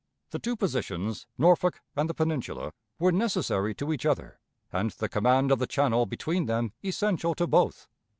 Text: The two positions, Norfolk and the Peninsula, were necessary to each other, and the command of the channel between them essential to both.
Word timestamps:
The 0.31 0.39
two 0.39 0.55
positions, 0.55 1.27
Norfolk 1.37 1.79
and 1.95 2.09
the 2.09 2.15
Peninsula, 2.15 2.73
were 2.97 3.11
necessary 3.11 3.75
to 3.75 3.93
each 3.93 4.03
other, 4.03 4.39
and 4.73 4.89
the 4.89 5.07
command 5.07 5.51
of 5.51 5.59
the 5.59 5.67
channel 5.67 6.07
between 6.07 6.47
them 6.47 6.73
essential 6.83 7.35
to 7.35 7.45
both. 7.45 7.87